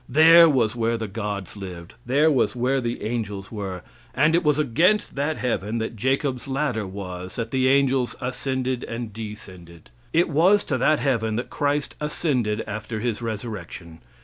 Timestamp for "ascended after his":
12.01-13.21